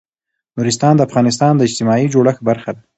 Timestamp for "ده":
2.75-2.81